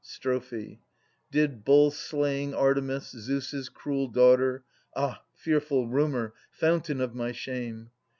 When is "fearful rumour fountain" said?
5.35-6.99